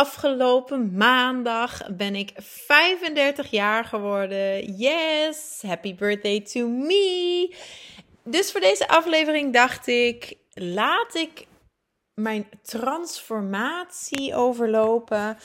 [0.00, 4.76] Afgelopen maandag ben ik 35 jaar geworden.
[4.76, 5.62] Yes!
[5.66, 7.54] Happy birthday to me!
[8.24, 11.46] Dus voor deze aflevering dacht ik, laat ik
[12.14, 15.38] mijn transformatie overlopen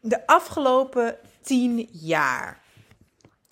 [0.00, 2.62] de afgelopen 10 jaar.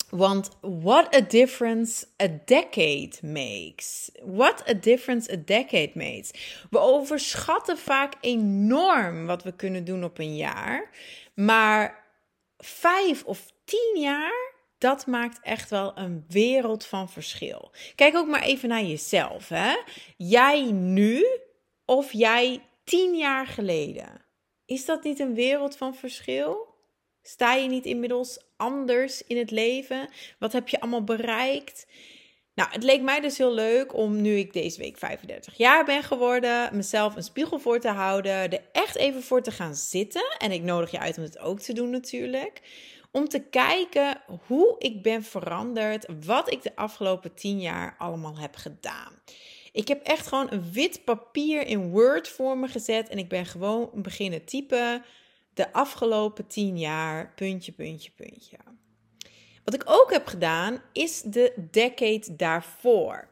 [0.09, 4.11] Want what a difference a decade makes.
[4.23, 6.31] What a difference a decade makes.
[6.69, 10.89] We overschatten vaak enorm wat we kunnen doen op een jaar.
[11.33, 12.03] Maar
[12.57, 17.71] vijf of tien jaar, dat maakt echt wel een wereld van verschil.
[17.95, 19.49] Kijk ook maar even naar jezelf.
[19.49, 19.75] Hè?
[20.17, 21.25] Jij nu
[21.85, 24.25] of jij tien jaar geleden.
[24.65, 26.74] Is dat niet een wereld van verschil?
[27.27, 30.09] Sta je niet inmiddels anders in het leven?
[30.39, 31.87] Wat heb je allemaal bereikt?
[32.55, 36.03] Nou, het leek mij dus heel leuk om nu ik deze week 35 jaar ben
[36.03, 40.35] geworden, mezelf een spiegel voor te houden, er echt even voor te gaan zitten.
[40.37, 42.61] En ik nodig je uit om het ook te doen natuurlijk.
[43.11, 48.55] Om te kijken hoe ik ben veranderd, wat ik de afgelopen 10 jaar allemaal heb
[48.55, 49.13] gedaan.
[49.71, 53.45] Ik heb echt gewoon een wit papier in Word voor me gezet en ik ben
[53.45, 55.03] gewoon beginnen typen
[55.55, 58.57] de afgelopen 10 jaar, puntje, puntje, puntje.
[59.63, 63.27] Wat ik ook heb gedaan, is de decade daarvoor.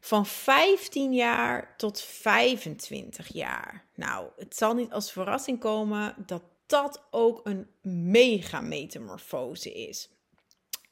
[0.00, 3.84] Van 15 jaar tot 25 jaar.
[3.94, 7.66] Nou, het zal niet als verrassing komen dat dat ook een
[8.10, 10.10] mega metamorfose is.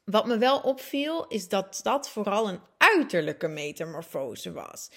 [0.05, 4.91] Wat me wel opviel, is dat dat vooral een uiterlijke metamorfose was.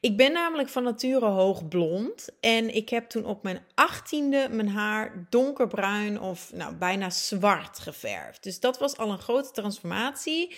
[0.00, 2.28] Ik ben namelijk van nature hoog blond.
[2.40, 8.42] En ik heb toen op mijn achttiende mijn haar donkerbruin of nou, bijna zwart geverfd.
[8.42, 10.56] Dus dat was al een grote transformatie.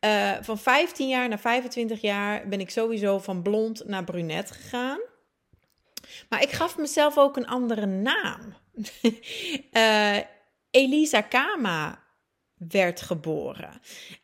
[0.00, 5.00] Uh, van 15 jaar naar 25 jaar ben ik sowieso van blond naar brunet gegaan.
[6.28, 8.54] Maar ik gaf mezelf ook een andere naam.
[9.72, 10.16] uh,
[10.70, 11.99] Elisa Kama
[12.68, 13.80] werd geboren.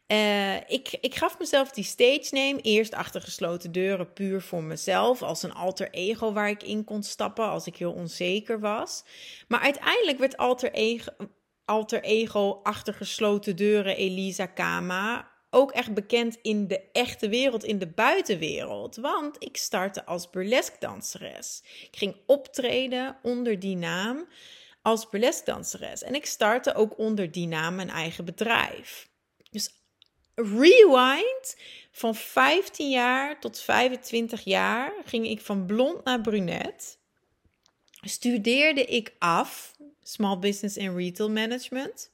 [0.07, 5.23] Uh, ik, ik gaf mezelf die stage name eerst achter gesloten deuren, puur voor mezelf,
[5.23, 9.05] als een alter ego waar ik in kon stappen als ik heel onzeker was.
[9.49, 11.11] Maar uiteindelijk werd alter ego,
[11.65, 17.79] alter ego achter gesloten deuren Elisa Kama ook echt bekend in de echte wereld, in
[17.79, 18.97] de buitenwereld.
[18.97, 21.63] Want ik startte als burlesque danseres.
[21.91, 24.27] Ik ging optreden onder die naam
[24.87, 25.53] als burlesque
[26.03, 29.09] En ik startte ook onder die naam mijn eigen bedrijf.
[29.51, 29.71] Dus
[30.35, 31.57] rewind
[31.91, 36.99] van 15 jaar tot 25 jaar ging ik van blond naar brunet.
[38.01, 42.13] Studeerde ik af Small Business en Retail Management.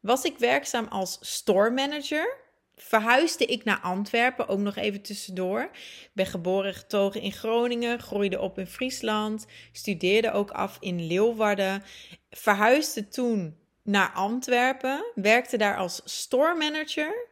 [0.00, 2.36] Was ik werkzaam als store manager
[2.82, 5.60] verhuisde ik naar Antwerpen, ook nog even tussendoor.
[5.72, 11.82] Ik ben geboren getogen in Groningen, groeide op in Friesland, studeerde ook af in Leeuwarden.
[12.30, 17.28] Verhuisde toen naar Antwerpen, werkte daar als store manager,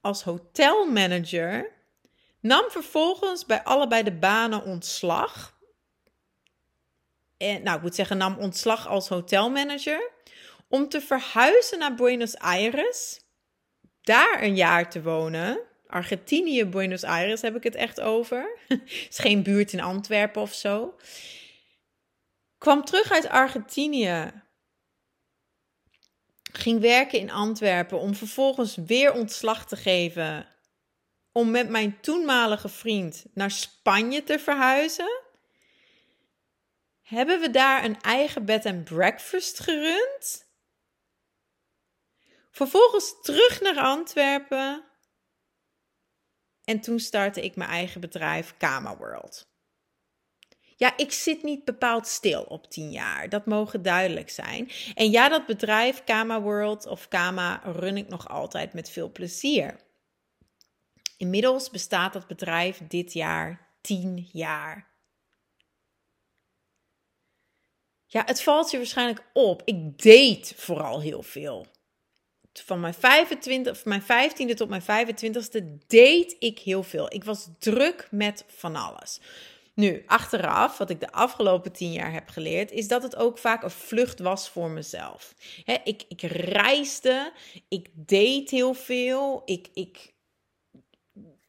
[0.00, 1.72] als hotelmanager.
[2.40, 5.56] Nam vervolgens bij allebei de banen ontslag.
[7.36, 10.10] En, nou, ik moet zeggen, nam ontslag als hotelmanager
[10.68, 13.26] om te verhuizen naar Buenos Aires
[14.08, 15.60] daar een jaar te wonen.
[15.86, 18.58] Argentinië, Buenos Aires heb ik het echt over.
[19.10, 20.96] Is geen buurt in Antwerpen of zo.
[22.58, 24.32] Kwam terug uit Argentinië.
[26.52, 30.48] Ging werken in Antwerpen om vervolgens weer ontslag te geven.
[31.32, 35.22] Om met mijn toenmalige vriend naar Spanje te verhuizen.
[37.02, 40.47] Hebben we daar een eigen bed and breakfast gerund?
[42.58, 44.84] Vervolgens terug naar Antwerpen.
[46.64, 49.48] En toen startte ik mijn eigen bedrijf Kama World.
[50.76, 53.28] Ja, ik zit niet bepaald stil op 10 jaar.
[53.28, 54.70] Dat mogen duidelijk zijn.
[54.94, 59.80] En ja, dat bedrijf Kama World of Kama run ik nog altijd met veel plezier.
[61.16, 64.96] Inmiddels bestaat dat bedrijf dit jaar 10 jaar.
[68.06, 69.62] Ja, het valt je waarschijnlijk op.
[69.64, 71.66] Ik date vooral heel veel
[72.62, 77.12] van mijn 25, van mijn 15e tot mijn 25e deed ik heel veel.
[77.14, 79.20] Ik was druk met van alles.
[79.74, 83.62] Nu, achteraf, wat ik de afgelopen tien jaar heb geleerd, is dat het ook vaak
[83.62, 85.34] een vlucht was voor mezelf.
[85.84, 87.32] ik, ik reisde,
[87.68, 90.12] ik deed heel veel, ik, ik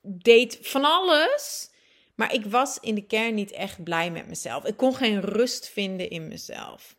[0.01, 1.69] deed van alles.
[2.15, 4.65] Maar ik was in de kern niet echt blij met mezelf.
[4.65, 6.95] Ik kon geen rust vinden in mezelf.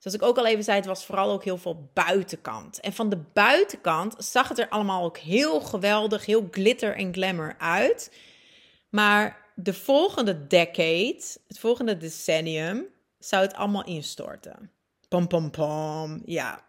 [0.00, 2.80] Zoals ik ook al even zei, het was vooral ook heel veel buitenkant.
[2.80, 7.54] En van de buitenkant zag het er allemaal ook heel geweldig, heel glitter en glamour
[7.58, 8.12] uit.
[8.88, 12.86] Maar de volgende decade, het volgende decennium,
[13.18, 14.70] zou het allemaal instorten.
[15.08, 16.64] Pom pom pom, ja.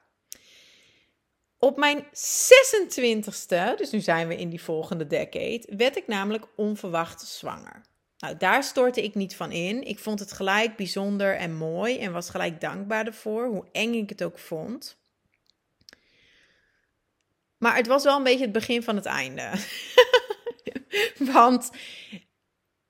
[1.59, 7.21] Op mijn 26ste, dus nu zijn we in die volgende decade, werd ik namelijk onverwacht
[7.21, 7.81] zwanger.
[8.21, 9.83] Nou, daar stortte ik niet van in.
[9.83, 14.09] Ik vond het gelijk bijzonder en mooi en was gelijk dankbaar ervoor, hoe eng ik
[14.09, 14.99] het ook vond.
[17.57, 19.51] Maar het was wel een beetje het begin van het einde.
[21.33, 21.69] Want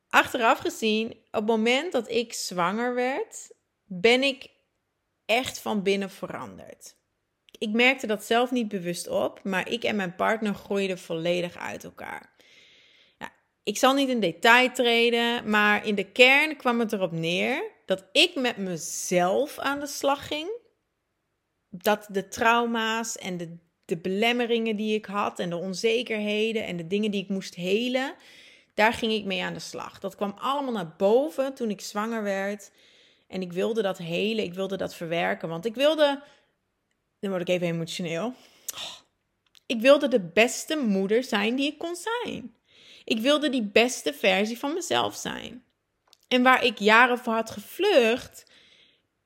[0.10, 3.51] achteraf gezien, op het moment dat ik zwanger werd,
[3.84, 4.50] ben ik
[5.25, 6.95] echt van binnen veranderd.
[7.57, 11.84] Ik merkte dat zelf niet bewust op, maar ik en mijn partner groeiden volledig uit
[11.84, 12.36] elkaar.
[13.63, 18.06] Ik zal niet in detail treden, maar in de kern kwam het erop neer dat
[18.12, 20.50] ik met mezelf aan de slag ging.
[21.69, 26.88] Dat de trauma's en de, de belemmeringen die ik had en de onzekerheden en de
[26.88, 28.16] dingen die ik moest helen,
[28.74, 30.00] daar ging ik mee aan de slag.
[30.00, 32.72] Dat kwam allemaal naar boven toen ik zwanger werd.
[33.28, 36.24] En ik wilde dat helen, ik wilde dat verwerken, want ik wilde.
[37.19, 38.34] Dan word ik even emotioneel.
[39.66, 42.56] Ik wilde de beste moeder zijn die ik kon zijn.
[43.03, 45.63] Ik wilde die beste versie van mezelf zijn.
[46.27, 48.44] En waar ik jaren voor had gevlucht,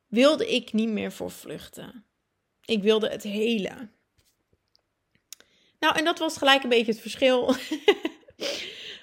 [0.07, 2.05] wilde ik niet meer voor vluchten.
[2.65, 3.89] Ik wilde het hele.
[5.79, 7.39] Nou, en dat was gelijk een beetje het verschil.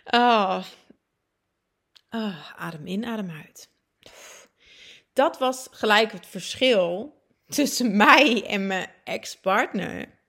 [0.04, 0.64] oh.
[2.10, 3.70] oh, adem in, adem uit.
[5.12, 7.14] Dat was gelijk het verschil
[7.46, 10.20] tussen mij en mijn ex-partner.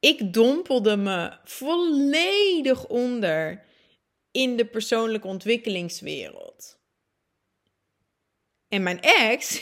[0.00, 3.64] Ik dompelde me volledig onder
[4.30, 6.78] in de persoonlijke ontwikkelingswereld.
[8.68, 9.50] En mijn ex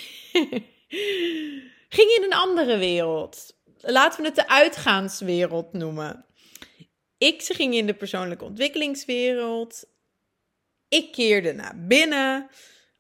[1.97, 3.57] ging in een andere wereld.
[3.81, 6.27] Laten we het de uitgaanswereld noemen.
[7.19, 9.85] Ik ging in de persoonlijke ontwikkelingswereld.
[10.89, 12.51] Ik keerde naar binnen.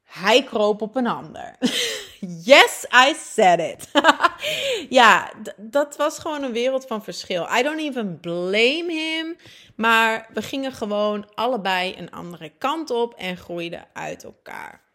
[0.02, 1.56] Hij kroop op een ander.
[2.20, 3.90] Yes, I said it.
[5.00, 7.48] ja, dat was gewoon een wereld van verschil.
[7.58, 9.36] I don't even blame him.
[9.76, 14.86] Maar we gingen gewoon allebei een andere kant op en groeiden uit elkaar.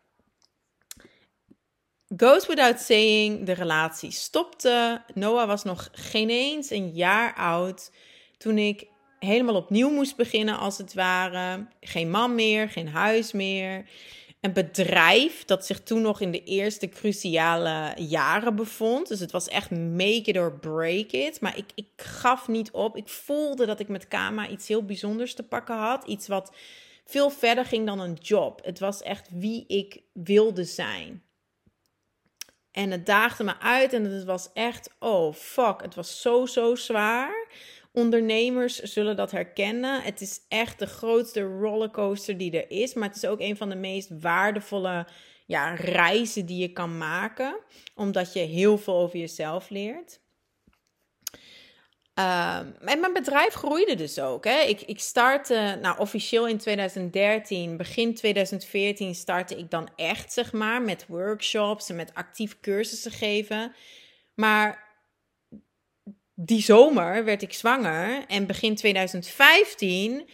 [2.18, 5.02] Goes without saying, de relatie stopte.
[5.14, 7.92] Noah was nog geen eens een jaar oud
[8.38, 8.88] toen ik
[9.20, 11.68] helemaal opnieuw moest beginnen, als het ware.
[11.82, 13.86] Geen man meer, geen huis meer
[14.44, 19.08] een bedrijf dat zich toen nog in de eerste cruciale jaren bevond.
[19.08, 21.42] Dus het was echt make it or break it.
[21.42, 22.98] Maar ik, ik gaf niet op.
[22.98, 26.06] Ik voelde dat ik met Kama iets heel bijzonders te pakken had.
[26.06, 26.56] Iets wat
[27.06, 28.66] veel verder ging dan een job.
[28.66, 31.24] Het was echt wie ik wilde zijn.
[32.72, 36.76] En het daagde me uit en het was echt, oh fuck, het was zo, zo
[36.76, 37.48] zwaar.
[37.94, 40.02] Ondernemers zullen dat herkennen.
[40.02, 42.94] Het is echt de grootste rollercoaster die er is.
[42.94, 45.08] Maar het is ook een van de meest waardevolle
[45.46, 47.60] ja, reizen die je kan maken.
[47.96, 50.22] Omdat je heel veel over jezelf leert.
[52.14, 54.46] Ehm, en mijn bedrijf groeide dus ook.
[54.46, 54.60] Hè.
[54.60, 60.82] Ik, ik startte, nou officieel in 2013, begin 2014 startte ik dan echt, zeg maar,
[60.82, 63.76] met workshops en met actief cursussen geven.
[64.34, 64.83] Maar
[66.34, 70.30] die zomer werd ik zwanger en begin 2015,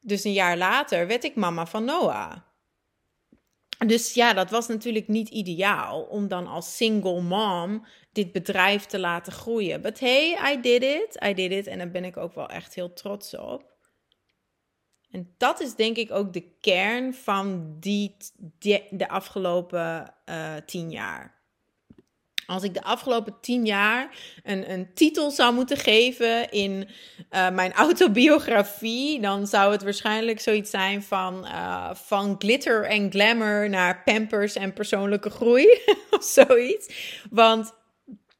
[0.00, 2.36] dus een jaar later, werd ik mama van Noah.
[3.86, 8.98] Dus ja, dat was natuurlijk niet ideaal om dan als single mom dit bedrijf te
[8.98, 9.82] laten groeien.
[9.82, 11.24] But hey, I did it.
[11.24, 11.66] I did it.
[11.66, 13.76] En daar ben ik ook wel echt heel trots op.
[15.10, 18.16] En dat is denk ik ook de kern van die,
[18.90, 21.37] de afgelopen uh, tien jaar.
[22.48, 24.10] Als ik de afgelopen tien jaar
[24.42, 26.88] een, een titel zou moeten geven in
[27.30, 33.68] uh, mijn autobiografie, dan zou het waarschijnlijk zoiets zijn van, uh, van glitter en glamour
[33.68, 35.80] naar pampers en persoonlijke groei
[36.16, 36.94] of zoiets.
[37.30, 37.74] Want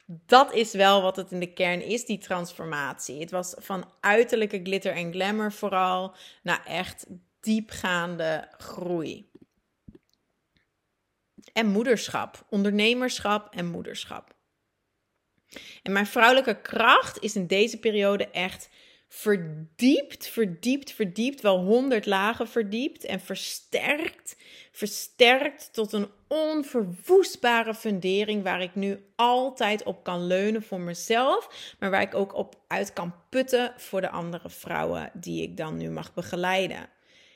[0.06, 3.20] dat is wel wat het in de kern is, die transformatie.
[3.20, 7.06] Het was van uiterlijke glitter en glamour vooral naar echt
[7.40, 9.28] diepgaande groei
[11.58, 12.44] en moederschap.
[12.50, 14.36] Ondernemerschap en moederschap.
[15.82, 18.68] En mijn vrouwelijke kracht is in deze periode echt
[19.08, 24.36] verdiept, verdiept, verdiept, wel honderd lagen verdiept en versterkt,
[24.72, 31.90] versterkt tot een onverwoestbare fundering waar ik nu altijd op kan leunen voor mezelf, maar
[31.90, 35.90] waar ik ook op uit kan putten voor de andere vrouwen die ik dan nu
[35.90, 36.88] mag begeleiden.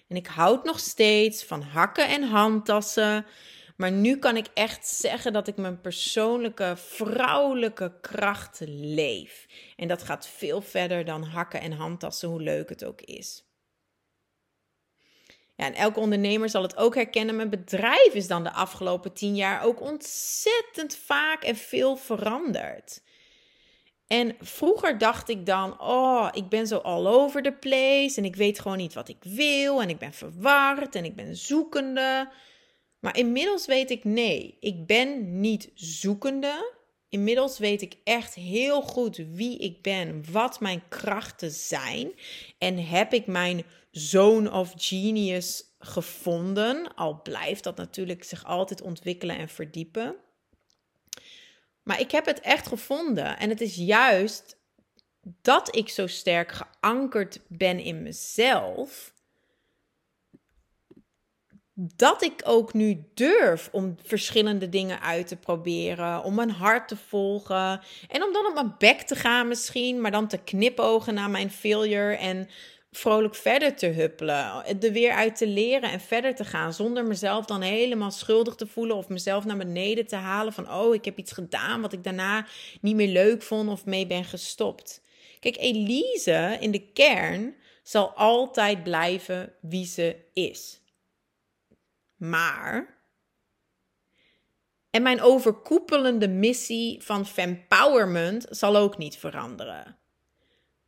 [0.08, 3.26] En ik houd nog steeds van hakken en handtassen.
[3.76, 9.46] Maar nu kan ik echt zeggen dat ik mijn persoonlijke vrouwelijke krachten leef.
[9.76, 13.44] En dat gaat veel verder dan hakken en handtassen, hoe leuk het ook is.
[15.56, 17.36] Ja, en elke ondernemer zal het ook herkennen.
[17.36, 23.02] Mijn bedrijf is dan de afgelopen tien jaar ook ontzettend vaak en veel veranderd.
[24.06, 28.36] En vroeger dacht ik dan, oh, ik ben zo all over the place en ik
[28.36, 32.28] weet gewoon niet wat ik wil en ik ben verward en ik ben zoekende.
[33.02, 36.72] Maar inmiddels weet ik nee, ik ben niet zoekende.
[37.08, 42.12] Inmiddels weet ik echt heel goed wie ik ben, wat mijn krachten zijn.
[42.58, 46.94] En heb ik mijn zone of genius gevonden.
[46.94, 50.16] Al blijft dat natuurlijk zich altijd ontwikkelen en verdiepen.
[51.82, 53.38] Maar ik heb het echt gevonden.
[53.38, 54.56] En het is juist
[55.22, 59.12] dat ik zo sterk geankerd ben in mezelf
[61.96, 66.96] dat ik ook nu durf om verschillende dingen uit te proberen, om mijn hart te
[66.96, 71.30] volgen en om dan op mijn bek te gaan misschien, maar dan te knipogen naar
[71.30, 72.48] mijn failure en
[72.90, 77.44] vrolijk verder te huppelen, er weer uit te leren en verder te gaan zonder mezelf
[77.44, 81.18] dan helemaal schuldig te voelen of mezelf naar beneden te halen van oh, ik heb
[81.18, 82.46] iets gedaan wat ik daarna
[82.80, 85.02] niet meer leuk vond of mee ben gestopt.
[85.40, 90.81] Kijk, Elise in de kern zal altijd blijven wie ze is.
[92.22, 92.98] Maar.
[94.90, 99.98] En mijn overkoepelende missie van empowerment zal ook niet veranderen.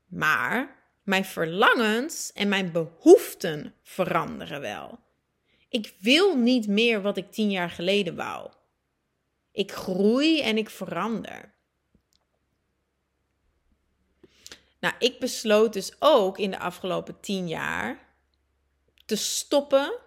[0.06, 4.98] Maar mijn verlangens en mijn behoeften veranderen wel.
[5.68, 8.50] Ik wil niet meer wat ik tien jaar geleden wou.
[9.52, 11.54] Ik groei en ik verander.
[14.80, 18.08] Nou, ik besloot dus ook in de afgelopen tien jaar
[19.04, 20.02] te stoppen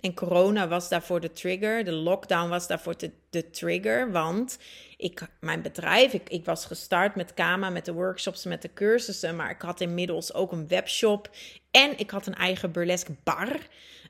[0.00, 1.84] en corona was daarvoor de trigger.
[1.84, 4.12] De lockdown was daarvoor de, de trigger.
[4.12, 4.58] Want
[4.96, 9.36] ik, mijn bedrijf, ik, ik was gestart met Kama, met de workshops, met de cursussen.
[9.36, 11.30] Maar ik had inmiddels ook een webshop.
[11.70, 13.58] En ik had een eigen burlesque bar.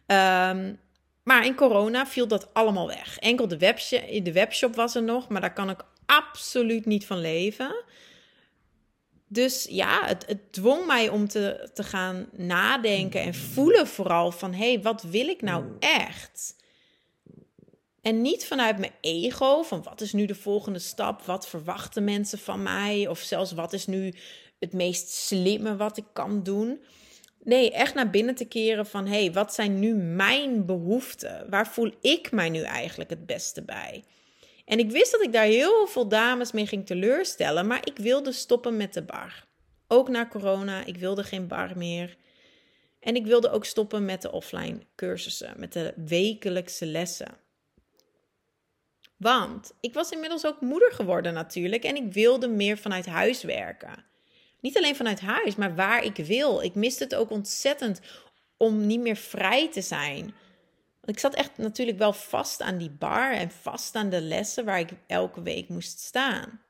[0.07, 0.75] Ehm,
[1.23, 3.19] maar in corona viel dat allemaal weg.
[3.19, 3.57] Enkel de,
[4.23, 5.29] de webshop was er nog.
[5.29, 7.85] Maar daar kan ik absoluut niet van leven.
[9.29, 14.53] Dus ja, het, het dwong mij om te, te gaan nadenken en voelen vooral van...
[14.53, 16.57] hé, hey, wat wil ik nou echt?
[18.03, 21.23] En niet vanuit mijn ego, van wat is nu de volgende stap?
[21.23, 23.09] Wat verwachten mensen van mij?
[23.09, 24.15] Of zelfs wat is nu
[24.59, 26.81] het meest slimme wat ik kan doen?
[27.43, 29.07] Nee, echt naar binnen te keren van...
[29.07, 31.51] hé, hey, wat zijn nu mijn behoeften?
[31.51, 34.05] Waar voel ik mij nu eigenlijk het beste bij?
[34.67, 38.33] En ik wist dat ik daar heel veel dames mee ging teleurstellen, maar ik wilde
[38.33, 39.47] stoppen met de bar.
[39.89, 42.17] Ook na corona, ik wilde geen bar meer.
[43.01, 47.39] En ik wilde ook stoppen met de offline cursussen, met de wekelijkse lessen.
[49.17, 54.05] Want ik was inmiddels ook moeder geworden natuurlijk en ik wilde meer vanuit huis werken.
[54.61, 56.63] Niet alleen vanuit huis, maar waar ik wil.
[56.63, 58.01] Ik miste het ook ontzettend
[58.57, 60.35] om niet meer vrij te zijn
[61.07, 64.79] ik zat echt natuurlijk wel vast aan die bar en vast aan de lessen waar
[64.79, 66.61] ik elke week moest staan.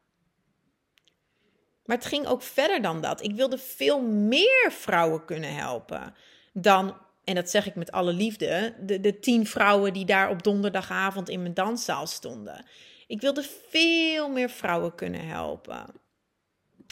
[1.85, 3.23] Maar het ging ook verder dan dat.
[3.23, 6.15] Ik wilde veel meer vrouwen kunnen helpen
[6.53, 10.43] dan, en dat zeg ik met alle liefde, de, de tien vrouwen die daar op
[10.43, 12.65] donderdagavond in mijn danszaal stonden.
[13.07, 15.87] Ik wilde veel meer vrouwen kunnen helpen.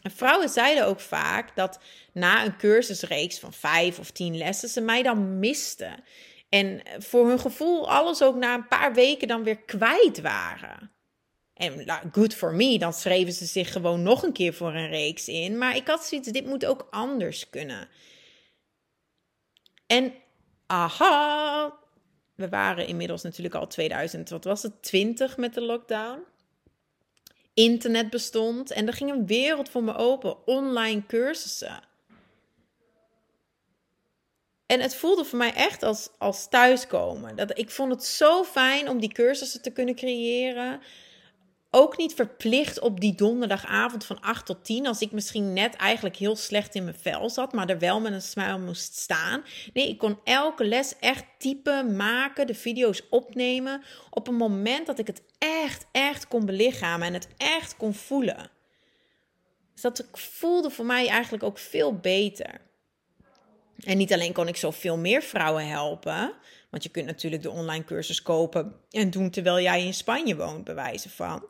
[0.02, 1.78] En vrouwen zeiden ook vaak dat
[2.12, 6.04] na een cursusreeks van vijf of tien lessen ze mij dan misten.
[6.54, 10.90] En voor hun gevoel alles ook na een paar weken dan weer kwijt waren.
[11.54, 14.88] En nou, good for me, dan schreven ze zich gewoon nog een keer voor een
[14.88, 15.58] reeks in.
[15.58, 17.88] Maar ik had zoiets, dit moet ook anders kunnen.
[19.86, 20.14] En
[20.66, 21.74] aha,
[22.34, 26.18] we waren inmiddels natuurlijk al 2000, wat was het, 20 met de lockdown.
[27.54, 31.92] Internet bestond en er ging een wereld voor me open, online cursussen.
[34.66, 37.36] En het voelde voor mij echt als, als thuiskomen.
[37.36, 40.80] Dat, ik vond het zo fijn om die cursussen te kunnen creëren.
[41.70, 44.86] Ook niet verplicht op die donderdagavond van 8 tot 10.
[44.86, 48.12] Als ik misschien net eigenlijk heel slecht in mijn vel zat, maar er wel met
[48.12, 49.44] een smile moest staan.
[49.72, 53.82] Nee, ik kon elke les echt typen, maken, de video's opnemen.
[54.10, 58.50] Op een moment dat ik het echt, echt kon belichamen en het echt kon voelen.
[59.72, 62.60] Dus dat voelde voor mij eigenlijk ook veel beter.
[63.78, 66.32] En niet alleen kon ik zo veel meer vrouwen helpen,
[66.70, 70.64] want je kunt natuurlijk de online cursus kopen en doen terwijl jij in Spanje woont,
[70.64, 71.46] bij wijze van.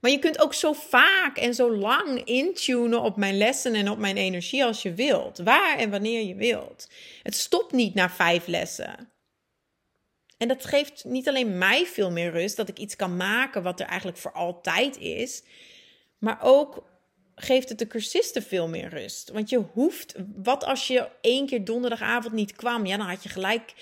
[0.00, 3.98] Maar je kunt ook zo vaak en zo lang intunen op mijn lessen en op
[3.98, 5.38] mijn energie als je wilt.
[5.38, 6.88] Waar en wanneer je wilt.
[7.22, 9.12] Het stopt niet na vijf lessen.
[10.36, 13.80] En dat geeft niet alleen mij veel meer rust, dat ik iets kan maken wat
[13.80, 15.42] er eigenlijk voor altijd is.
[16.18, 16.84] Maar ook
[17.34, 19.30] geeft het de cursisten veel meer rust.
[19.30, 22.86] Want je hoeft, wat als je één keer donderdagavond niet kwam?
[22.86, 23.74] Ja, dan had je gelijk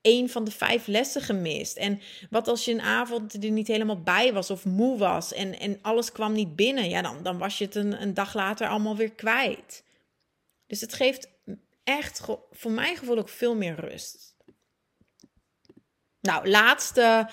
[0.00, 1.76] één van de vijf lessen gemist.
[1.76, 5.58] En wat als je een avond er niet helemaal bij was of moe was en,
[5.58, 6.88] en alles kwam niet binnen?
[6.88, 9.84] Ja, dan, dan was je het een, een dag later allemaal weer kwijt.
[10.66, 11.28] Dus het geeft
[11.84, 12.20] echt
[12.50, 14.36] voor mijn gevoel ook veel meer rust.
[16.20, 17.28] Nou, laatste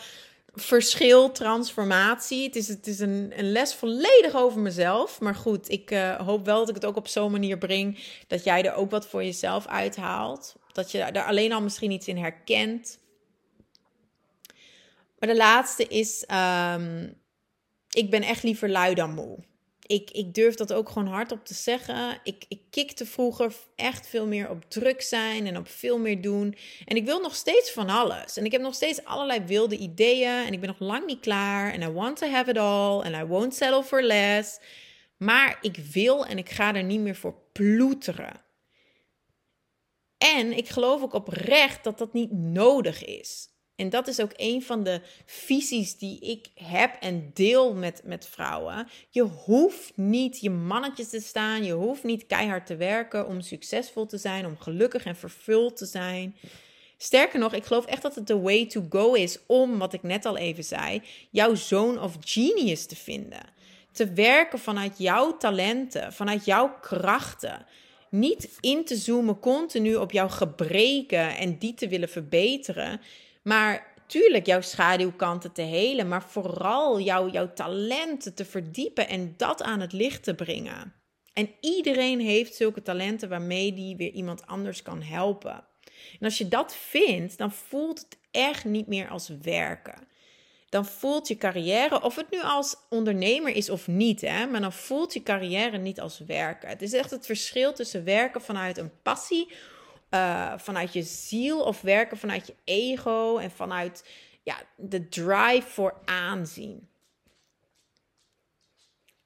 [0.53, 2.43] verschil, transformatie.
[2.43, 5.19] Het is, het is een, een les volledig over mezelf.
[5.19, 8.43] Maar goed, ik uh, hoop wel dat ik het ook op zo'n manier breng dat
[8.43, 10.55] jij er ook wat voor jezelf uithaalt.
[10.71, 12.99] Dat je daar alleen al misschien iets in herkent.
[15.19, 16.25] Maar de laatste is,
[16.73, 17.13] um,
[17.89, 19.37] ik ben echt liever lui dan moe
[19.91, 22.19] ik, ik durf dat ook gewoon hardop te zeggen.
[22.23, 26.55] Ik, ik kikte vroeger echt veel meer op druk zijn en op veel meer doen.
[26.85, 28.37] En ik wil nog steeds van alles.
[28.37, 30.45] En ik heb nog steeds allerlei wilde ideeën.
[30.45, 31.73] En ik ben nog lang niet klaar.
[31.73, 33.01] En I want to have it all.
[33.01, 34.59] And I won't settle for less.
[35.17, 38.41] Maar ik wil en ik ga er niet meer voor ploeteren.
[40.17, 43.50] En ik geloof ook oprecht dat dat niet nodig is.
[43.81, 48.27] En dat is ook een van de visies die ik heb en deel met, met
[48.27, 48.87] vrouwen.
[49.09, 51.63] Je hoeft niet je mannetjes te staan.
[51.63, 55.85] Je hoeft niet keihard te werken om succesvol te zijn, om gelukkig en vervuld te
[55.85, 56.35] zijn.
[56.97, 60.03] Sterker nog, ik geloof echt dat het de way to go is om, wat ik
[60.03, 63.43] net al even zei, jouw zone of genius te vinden.
[63.91, 67.65] Te werken vanuit jouw talenten, vanuit jouw krachten.
[68.09, 73.01] Niet in te zoomen continu op jouw gebreken en die te willen verbeteren.
[73.41, 79.61] Maar tuurlijk jouw schaduwkanten te helen, maar vooral jouw, jouw talenten te verdiepen en dat
[79.61, 80.93] aan het licht te brengen.
[81.33, 85.63] En iedereen heeft zulke talenten waarmee die weer iemand anders kan helpen.
[86.19, 90.07] En als je dat vindt, dan voelt het echt niet meer als werken.
[90.69, 94.73] Dan voelt je carrière, of het nu als ondernemer is of niet, hè, maar dan
[94.73, 96.69] voelt je carrière niet als werken.
[96.69, 99.51] Het is echt het verschil tussen werken vanuit een passie
[100.13, 104.05] uh, vanuit je ziel of werken vanuit je ego en vanuit
[104.43, 106.89] ja, de drive voor aanzien.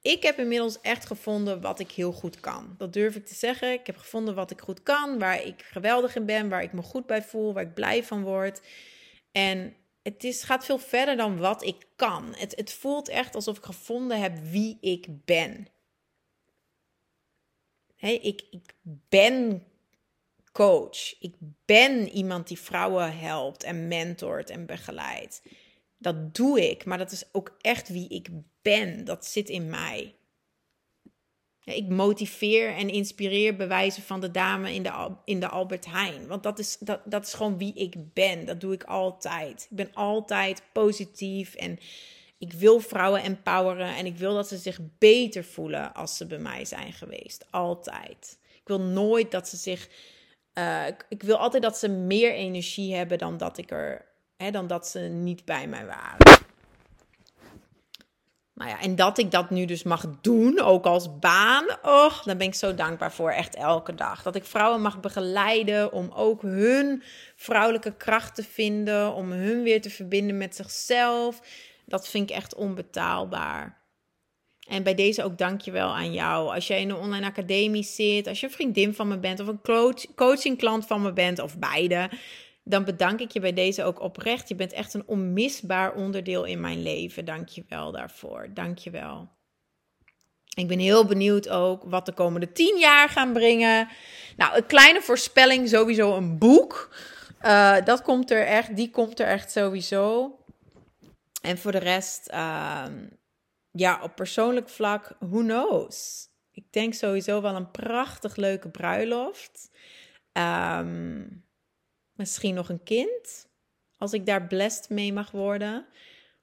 [0.02, 2.76] Ik heb inmiddels echt gevonden wat ik heel goed kan.
[2.78, 3.72] Dat durf ik te zeggen.
[3.72, 6.82] Ik heb gevonden wat ik goed kan, waar ik geweldig in ben, waar ik me
[6.82, 8.62] goed bij voel, waar ik blij van word.
[9.32, 12.34] En het is, gaat veel verder dan wat ik kan.
[12.36, 15.68] Het, het voelt echt alsof ik gevonden heb wie ik ben.
[17.96, 18.74] Hey, ik, ik
[19.10, 19.64] ben
[20.56, 21.16] coach.
[21.20, 25.42] Ik ben iemand die vrouwen helpt en mentort en begeleidt.
[25.98, 28.28] Dat doe ik, maar dat is ook echt wie ik
[28.62, 29.06] ben.
[29.06, 30.16] Dat zit in mij.
[31.64, 36.28] Ik motiveer en inspireer bewijzen van de dame in de, in de Albert Heijn.
[36.28, 38.46] Want dat is, dat, dat is gewoon wie ik ben.
[38.46, 39.68] Dat doe ik altijd.
[39.70, 41.80] Ik ben altijd positief en
[42.38, 43.96] ik wil vrouwen empoweren.
[43.96, 47.46] En ik wil dat ze zich beter voelen als ze bij mij zijn geweest.
[47.50, 48.38] Altijd.
[48.54, 49.90] Ik wil nooit dat ze zich
[50.60, 54.06] uh, ik, wil altijd dat ze meer energie hebben dan dat ik er,
[54.38, 56.44] hè, dan dat ze niet bij mij waren.
[58.54, 61.66] Nou ja, en dat ik dat nu dus mag doen, ook als baan.
[61.82, 64.24] Och, daar ben ik zo dankbaar voor, echt elke dag.
[64.24, 67.04] Dat ik vrouwen mag begeleiden om ook hun
[67.36, 71.42] vrouwelijke kracht te vinden, om hun weer te verbinden met zichzelf.
[71.86, 73.85] Dat vind ik echt onbetaalbaar.
[74.68, 76.54] En bij deze ook dankjewel aan jou.
[76.54, 79.48] Als jij in een online academie zit, als je een vriendin van me bent of
[79.48, 82.10] een coach, coaching klant van me bent of beide,
[82.64, 84.50] dan bedank ik je bij deze ook oprecht.
[84.50, 87.26] Je bent echt een onmisbaar onderdeel in mijn leven.
[87.26, 88.48] Dankjewel daarvoor.
[88.54, 89.30] Dankjewel.
[90.56, 93.88] Ik ben heel benieuwd ook wat de komende tien jaar gaan brengen.
[94.38, 96.96] Nou, een kleine voorspelling, sowieso een boek.
[97.42, 100.36] Uh, dat komt er echt, die komt er echt sowieso.
[101.42, 102.84] En voor de rest, uh,
[103.76, 106.28] ja, op persoonlijk vlak, who knows?
[106.52, 109.72] Ik denk sowieso wel een prachtig leuke bruiloft.
[110.32, 111.24] Ehm,
[112.14, 113.50] misschien nog een kind,
[113.98, 115.86] als ik daar blessed mee mag worden.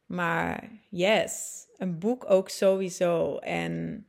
[0.06, 3.36] Maar yes, een boek ook sowieso.
[3.38, 4.06] En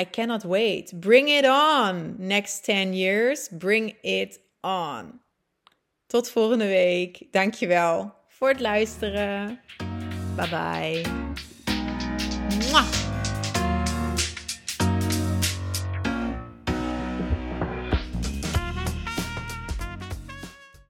[0.00, 1.00] I cannot wait.
[1.00, 2.14] Bring it on.
[2.18, 5.20] Next 10 years, bring it on.
[6.06, 7.26] Tot volgende week.
[7.30, 9.60] Dankjewel voor het luisteren.
[10.36, 11.50] Bye bye.
[12.72, 13.01] Mwah.